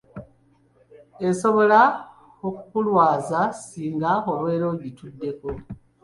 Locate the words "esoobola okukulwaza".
1.27-3.41